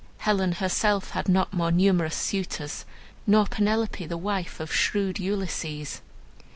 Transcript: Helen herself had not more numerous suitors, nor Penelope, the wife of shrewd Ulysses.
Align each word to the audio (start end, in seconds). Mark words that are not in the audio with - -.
Helen 0.17 0.53
herself 0.53 1.11
had 1.11 1.29
not 1.29 1.53
more 1.53 1.69
numerous 1.71 2.15
suitors, 2.15 2.85
nor 3.27 3.45
Penelope, 3.45 4.03
the 4.07 4.17
wife 4.17 4.59
of 4.59 4.73
shrewd 4.73 5.19
Ulysses. 5.19 6.01